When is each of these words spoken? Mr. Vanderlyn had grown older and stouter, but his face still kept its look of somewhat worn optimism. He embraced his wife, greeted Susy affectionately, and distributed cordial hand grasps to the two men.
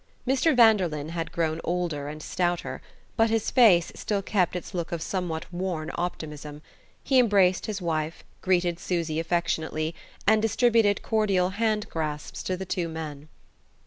Mr. 0.27 0.55
Vanderlyn 0.55 1.09
had 1.09 1.31
grown 1.31 1.61
older 1.63 2.07
and 2.07 2.23
stouter, 2.23 2.81
but 3.15 3.29
his 3.29 3.51
face 3.51 3.91
still 3.93 4.23
kept 4.23 4.55
its 4.55 4.73
look 4.73 4.91
of 4.91 4.99
somewhat 4.99 5.45
worn 5.53 5.91
optimism. 5.93 6.63
He 7.03 7.19
embraced 7.19 7.67
his 7.67 7.83
wife, 7.83 8.23
greeted 8.41 8.79
Susy 8.79 9.19
affectionately, 9.19 9.93
and 10.25 10.41
distributed 10.41 11.03
cordial 11.03 11.51
hand 11.51 11.87
grasps 11.87 12.41
to 12.41 12.57
the 12.57 12.65
two 12.65 12.87
men. 12.89 13.27